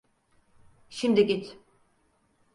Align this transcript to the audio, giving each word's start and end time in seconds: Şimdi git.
Şimdi 0.89 1.25
git. 1.25 1.57